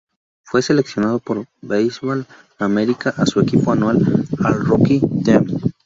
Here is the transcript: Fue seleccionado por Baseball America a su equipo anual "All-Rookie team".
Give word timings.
Fue 0.43 0.63
seleccionado 0.63 1.19
por 1.19 1.45
Baseball 1.61 2.25
America 2.57 3.13
a 3.15 3.27
su 3.27 3.39
equipo 3.39 3.71
anual 3.71 3.99
"All-Rookie 4.43 4.99
team". 5.23 5.45